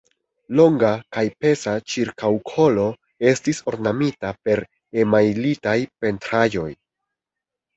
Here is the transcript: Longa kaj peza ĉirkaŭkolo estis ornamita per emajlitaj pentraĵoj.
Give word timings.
Longa 0.59 0.87
kaj 1.17 1.23
peza 1.43 1.73
ĉirkaŭkolo 1.95 2.85
estis 3.33 3.61
ornamita 3.73 4.33
per 4.49 4.65
emajlitaj 5.05 5.79
pentraĵoj. 6.07 6.69